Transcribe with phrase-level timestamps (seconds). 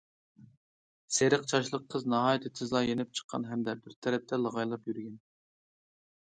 [1.17, 5.25] سېرىق چاچلىق قىز ناھايىتى تېزلا يېنىپ چىققان ھەمدە بىر تەرەپتە لاغايلاپ يۈرگەن.